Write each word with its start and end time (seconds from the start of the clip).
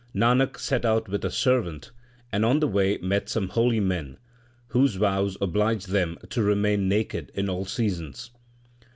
Nanak 0.15 0.57
set 0.57 0.83
out 0.83 1.07
with 1.07 1.23
a 1.23 1.29
servant, 1.29 1.91
and 2.31 2.43
on 2.43 2.59
the 2.59 2.67
way 2.67 2.97
met 3.03 3.29
some 3.29 3.49
holy 3.49 3.79
men, 3.79 4.17
whose 4.69 4.95
vows 4.95 5.37
obliged 5.39 5.89
them 5.89 6.17
to 6.31 6.41
remain 6.41 6.89
naked 6.89 7.31
in 7.35 7.47
all 7.51 7.65
seasons. 7.65 8.31